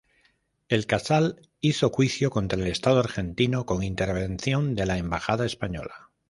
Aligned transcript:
El 0.67 0.87
"Casal" 0.87 1.47
hizo 1.59 1.91
juicio 1.91 2.31
contra 2.31 2.59
el 2.59 2.65
Estado 2.65 2.97
argentino, 2.99 3.67
con 3.67 3.83
intervención 3.83 4.73
de 4.73 4.87
la 4.87 4.97
embajada 4.97 5.45
española. 5.45 6.09